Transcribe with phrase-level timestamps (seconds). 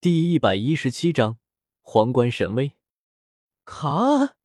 [0.00, 1.38] 第一百一十七章
[1.80, 2.74] 皇冠神威。
[3.64, 4.36] 卡，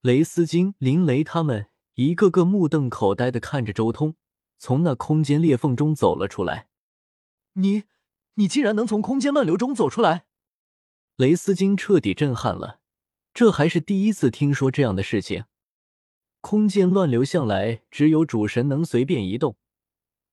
[0.00, 4.16] 雷斯金、林雷他们一个个目瞪口呆的看着周通
[4.58, 6.68] 从那空间裂缝中走了出来。
[7.52, 7.84] 你，
[8.36, 10.24] 你竟然能从空间乱流中走出来！
[11.16, 12.80] 雷斯金彻底震撼了，
[13.34, 15.44] 这还是第一次听说这样的事情。
[16.40, 19.58] 空间乱流向来只有主神能随便移动。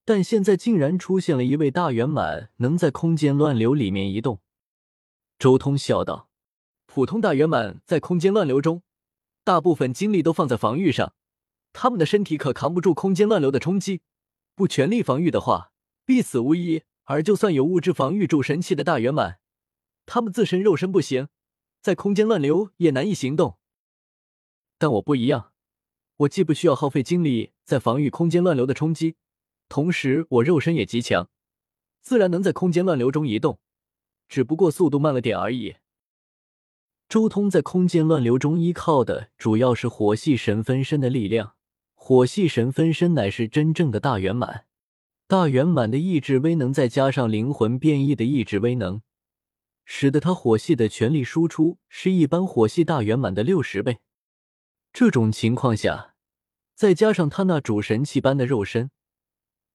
[0.07, 4.39] 但现在竟然出现了一位大圆满，能在空间乱流里面移动。
[5.37, 6.29] 周通笑道
[6.87, 8.83] ：“普通大圆满在空间乱流中，
[9.43, 11.13] 大部分精力都放在防御上，
[11.73, 13.99] 他们的身体可扛不住空间乱流的冲击，
[14.55, 15.73] 不全力防御的话，
[16.05, 16.83] 必死无疑。
[17.03, 19.39] 而就算有物质防御住神器的大圆满，
[20.05, 21.27] 他们自身肉身不行，
[21.81, 23.57] 在空间乱流也难以行动。
[24.77, 25.51] 但我不一样，
[26.15, 29.17] 我既不需要耗费精力在防御空间乱流的冲击。”
[29.69, 31.29] 同时，我肉身也极强，
[32.01, 33.59] 自然能在空间乱流中移动，
[34.29, 35.75] 只不过速度慢了点而已。
[37.09, 41.55] 周通在空间乱流中依靠的主要是火系神分身的力量，
[41.93, 44.65] 火系神分身乃是真正的大圆满，
[45.27, 49.01] 大圆满的意志威能再加上灵魂变异的意志威能，
[49.85, 53.99] 使得他火系的全力输出是一般火系大圆满的六十倍。
[54.91, 56.13] 这种情况下，
[56.75, 58.91] 再加上他那主神器般的肉身。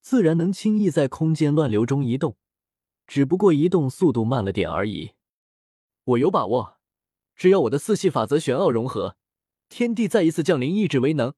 [0.03, 2.37] 自然能轻易在空间乱流中移动，
[3.07, 5.13] 只不过移动速度慢了点而已。
[6.05, 6.79] 我有把握，
[7.37, 9.17] 只要我的四系法则玄奥融合，
[9.69, 11.33] 天地再一次降临意志威能，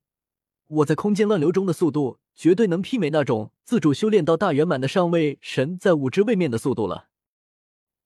[0.67, 7.11] 我在空间乱流中的速度绝对能媲美那种自主修炼到大圆满的上位神在五之位面的速度了。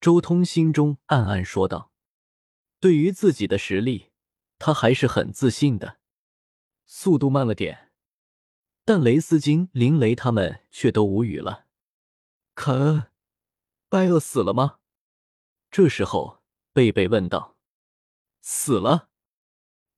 [0.01, 1.93] 周通心中暗暗说道
[2.81, 4.11] ：“对于自己的实力，
[4.59, 5.99] 他还是很自信的。
[6.85, 7.85] 速度慢了点。”
[8.89, 11.67] 但雷斯金、林雷他们却都无语了。
[12.55, 13.11] 凯恩，
[13.91, 14.79] 拜厄死了吗？
[15.71, 17.59] 这时候，贝贝问道
[18.41, 19.11] ：“死了。”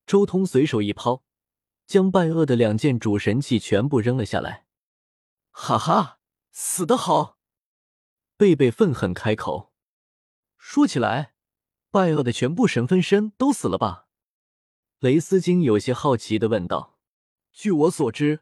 [0.04, 1.22] 周通随手一抛，
[1.86, 4.66] 将拜厄的两件主神器全部扔了下来。
[5.52, 6.18] 哈哈，
[6.50, 7.38] 死得好！
[8.36, 9.72] 贝贝愤恨开口。
[10.58, 11.34] 说起来，
[11.92, 14.08] 拜厄的全部神分身都死了吧？
[14.98, 16.98] 雷斯金有些好奇的问道。
[17.52, 18.40] 据我所知。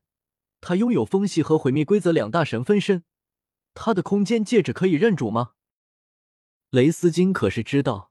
[0.60, 3.04] 他拥有风系和毁灭规则两大神分身，
[3.74, 5.52] 他的空间戒指可以认主吗？
[6.70, 8.10] 雷斯金可是知道，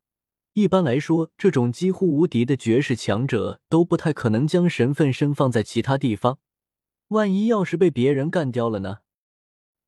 [0.53, 6.40] 一般来说，这种几乎无敌的绝世强者都不太可能将神分身放在其他地方。
[7.09, 9.00] 万一要是被别人干掉了呢？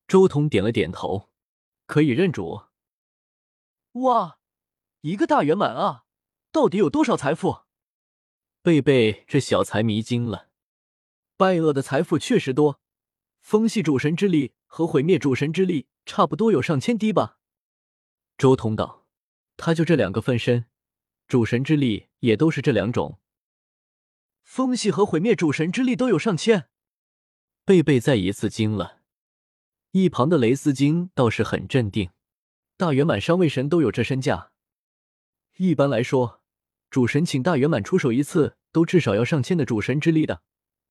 [0.06, 1.30] 周彤点了点头，
[1.86, 2.62] 可以认主。
[3.92, 4.38] 哇，
[5.00, 6.04] 一个大圆满啊！
[6.52, 7.62] 到底有多少财富？
[8.62, 10.49] 贝贝这小财迷惊了。
[11.40, 12.82] 拜厄的财富确实多，
[13.40, 17.38] 风系主神之力和毁灭主神之力差不多有上千滴吧。
[18.36, 19.06] 周通道，
[19.56, 20.66] 他就这两个分身，
[21.26, 23.20] 主神之力也都是这两种。
[24.42, 26.68] 风系和毁灭主神之力都有上千，
[27.64, 29.00] 贝贝再一次惊了。
[29.92, 32.10] 一旁的雷斯金倒是很镇定，
[32.76, 34.52] 大圆满上位神都有这身价。
[35.56, 36.42] 一般来说，
[36.90, 40.42] 主神请大圆满出手一次，都至少要上千的主神之力的。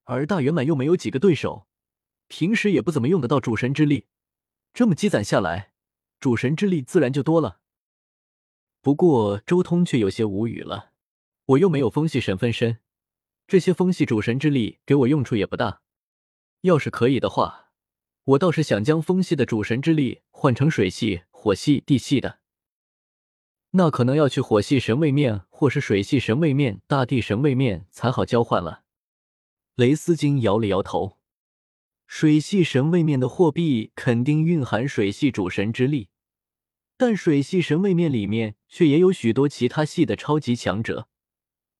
[0.09, 1.67] 而大圆满又没有几个对手，
[2.27, 4.07] 平时也不怎么用得到主神之力，
[4.73, 5.71] 这么积攒下来，
[6.19, 7.59] 主神之力自然就多了。
[8.81, 10.93] 不过周通却有些无语了，
[11.45, 12.79] 我又没有风系神分身，
[13.45, 15.81] 这些风系主神之力给我用处也不大。
[16.61, 17.69] 要是可以的话，
[18.23, 22.39] 我倒是想将风系的主神之力换成水系、火系、地系的，
[23.71, 28.85] 那可能要去火系神位面或是水系神位面、大地神位面才好交换了。
[29.79, 31.19] 雷斯金摇了摇头，
[32.05, 36.09] 水系神位面的货币肯定蕴含水系主神之力，
[36.97, 41.07] 但水系神位面里面却也有许多其他系的超级强者，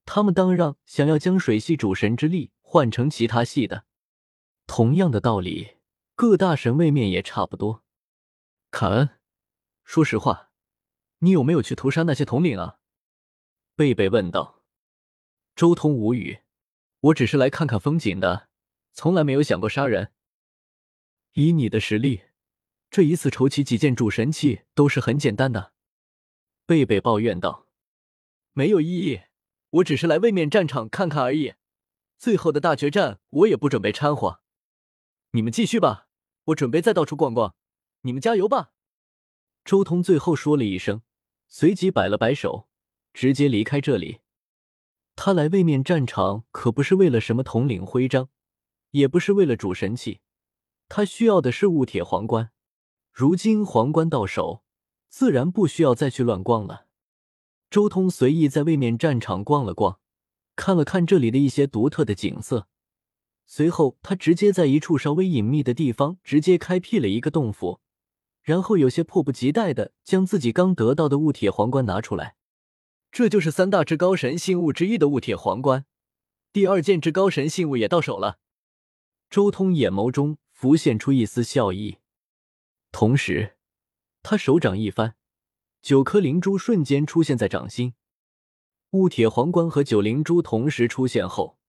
[0.06, 3.84] 他们当然想要将水系主神之力换成其他系的。
[4.66, 5.72] 同样的道理，
[6.16, 7.84] 各大神位面也差不多。
[8.72, 9.10] 卡恩，
[9.84, 10.52] 说实话，
[11.18, 12.78] 你有没有去屠杀那些统领啊？
[13.76, 14.64] 贝贝问道。
[15.54, 16.40] 周通无语。
[17.02, 18.50] 我只是来看看风景的，
[18.92, 20.12] 从来没有想过杀人。
[21.34, 22.24] 以你的实力，
[22.90, 25.74] 这一次筹齐几件主神器都是很简单的。
[26.66, 27.68] 贝贝抱怨道
[28.52, 29.22] ：“没有意义，
[29.70, 31.54] 我只是来位面战场看看而已。
[32.18, 34.42] 最后的大决战，我也不准备掺和。
[35.32, 36.08] 你们继续吧，
[36.46, 37.56] 我准备再到处逛逛。
[38.02, 38.74] 你们加油吧。”
[39.64, 41.04] 周通最后说了一声，
[41.48, 42.68] 随即摆了摆手，
[43.14, 44.20] 直接离开这里。
[45.22, 48.30] 他来位面战场可不是为了什么统领徽章，
[48.92, 50.22] 也不是为了主神器，
[50.88, 52.52] 他需要的是雾铁皇冠。
[53.12, 54.64] 如今皇冠到手，
[55.10, 56.86] 自然不需要再去乱逛了。
[57.70, 60.00] 周通随意在位面战场逛了逛，
[60.56, 62.70] 看了看这里的一些独特的景色，
[63.46, 67.82] 随后他直接在一处稍微隐秘的地方直接开辟了一个洞府，
[68.42, 72.38] 然后有些迫不及待的将自己刚得到的雾铁皇冠拿出来。
[73.12, 75.86] 这就是三大至高神信物之一的雾铁皇冠，
[76.54, 78.40] 第二件至高神信物也到手了。
[79.30, 81.98] 周通眼眸中浮现出一丝笑意，
[82.92, 83.58] 同时，
[84.22, 85.16] 他手掌一翻，
[85.82, 87.94] 九颗灵珠瞬间出现在掌心。
[88.92, 91.60] 雾铁皇冠和九灵珠同时出现后，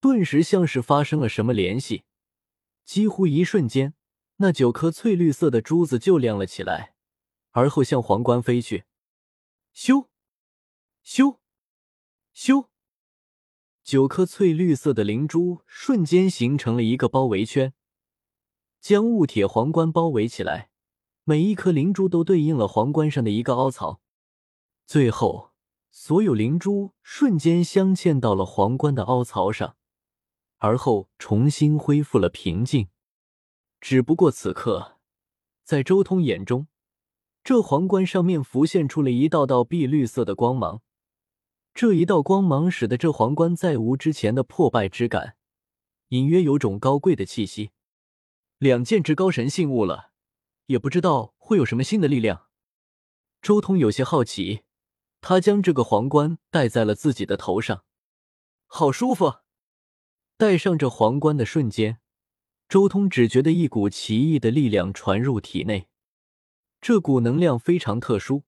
[0.00, 2.04] 顿时像是发生了什么联系，
[2.84, 3.94] 几乎一瞬间，
[4.36, 6.94] 那九颗翠绿色的珠子就亮了起来，
[7.50, 8.84] 而后向皇冠飞去。
[9.74, 10.06] 咻！
[11.06, 11.36] 咻！
[12.34, 12.66] 咻！
[13.84, 17.72] 九颗翠绿色的灵珠瞬间形成了一个包围圈，
[18.80, 20.72] 将雾铁皇冠包围起来。
[21.22, 24.00] 每一颗灵珠都对应了皇冠上的一个凹槽，
[24.84, 25.52] 最后，
[25.92, 29.76] 所有灵珠瞬间镶嵌到了皇冠的凹槽上，
[30.56, 32.88] 而后重新恢复了平静。
[33.80, 34.98] 只不过此刻，
[35.62, 36.66] 在周通眼中，
[37.44, 40.82] 这皇冠上面浮现出了一道道碧绿色的光芒。
[41.76, 45.36] 这一道光芒使得这皇冠再无之前的破败之感，
[46.08, 47.70] 隐约有种高贵的气息。
[48.56, 50.12] 两件至高神信物了，
[50.68, 52.46] 也不知道会有什么新的力量。
[53.42, 54.62] 周通有些好奇，
[55.20, 57.84] 他将这个皇冠戴在了自己的头上，
[58.64, 59.40] 好舒服。
[60.38, 61.98] 戴上这皇冠的瞬间，
[62.70, 65.88] 周通只觉得一股奇异的力量传入体内，
[66.80, 68.44] 这股能量非常特殊。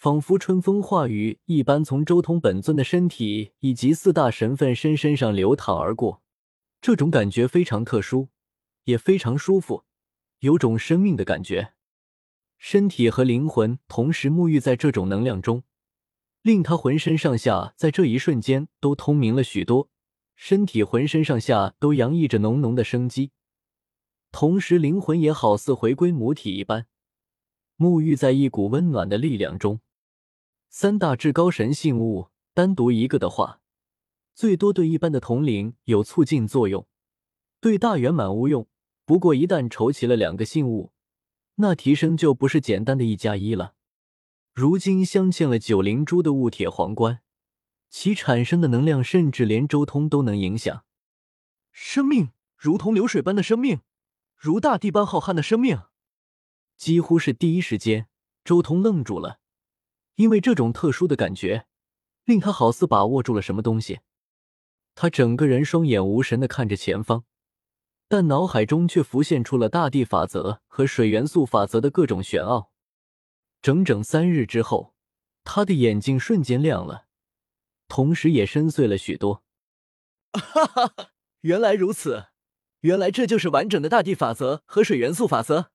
[0.00, 6.22] 仿佛春风化雨一般，从周通本尊的身体以及四大神分身身上流淌而过。
[6.80, 8.28] 这种感觉非常特殊，
[8.84, 9.84] 也非常舒服，
[10.38, 11.74] 有种生命的感觉。
[12.56, 15.64] 身体和灵魂同时沐浴在这种能量中，
[16.40, 19.90] 令他浑身上下在这一瞬间都通明了许多。
[20.34, 23.32] 身体浑身上下都洋溢着浓浓的生机，
[24.32, 26.86] 同时灵魂也好似回归母体一般，
[27.76, 29.80] 沐浴在一股温暖的力量中。
[30.72, 33.60] 三大至高神信物，单独一个的话，
[34.36, 36.86] 最多对一般的统领有促进作用，
[37.60, 38.68] 对大圆满无用。
[39.04, 40.92] 不过一旦筹齐了两个信物，
[41.56, 43.74] 那提升就不是简单的一加一了。
[44.52, 47.18] 如今镶嵌了九灵珠的雾铁皇冠，
[47.88, 50.84] 其产生的能量甚至连周通都能影响。
[51.72, 53.80] 生命如同流水般的生命，
[54.36, 55.82] 如大地般浩瀚的生命，
[56.76, 58.06] 几乎是第一时间，
[58.44, 59.39] 周通愣住了。
[60.20, 61.64] 因为这种特殊的感觉，
[62.24, 64.00] 令他好似把握住了什么东西。
[64.94, 67.24] 他整个人双眼无神的看着前方，
[68.06, 72.70] 但脑海中却浮现出了大地法则和水元素法则的各种玄奥。
[73.62, 74.94] 整整三日之后，
[75.42, 77.06] 他的眼睛瞬间亮了，
[77.88, 79.42] 同时也深邃了许多。
[80.38, 81.12] 哈哈哈！
[81.40, 82.26] 原来如此，
[82.80, 85.70] 原来这就是完整的大地法则和水元素法则。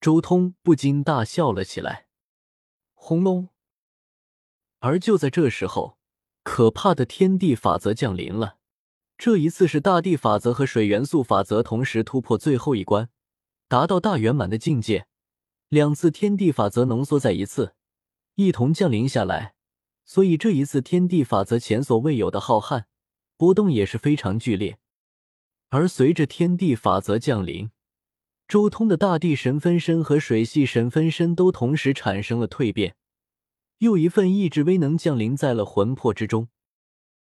[0.00, 2.07] 周通不禁大笑了起来。
[3.00, 3.48] 轰隆！
[4.80, 5.96] 而就在这时候，
[6.42, 8.58] 可怕的天地法则降临了。
[9.16, 13.08] 这一次是大地法则和水元素法则同时突破最后一关，
[13.66, 15.06] 达到大圆满的境界。
[15.68, 17.74] 两次天地法则浓缩在一次，
[18.34, 19.54] 一同降临下来。
[20.04, 22.84] 所以这一次天地法则前所未有的浩瀚，
[23.36, 24.78] 波动也是非常剧烈。
[25.70, 27.70] 而随着天地法则降临，
[28.48, 32.94] 周通的大地神分身和水系神分身都同时产生了蜕变，
[33.80, 36.48] 又一份意志威能降临在了魂魄之中。